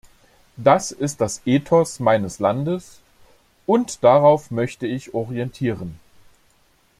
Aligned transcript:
Das 0.57 0.91
ist 0.91 1.21
das 1.21 1.43
Ethos 1.45 1.99
meines 1.99 2.39
Landes, 2.39 3.01
und 3.67 4.03
darauf 4.03 4.49
möchte 4.49 4.87
ich 4.87 5.13
orientieren. 5.13 5.99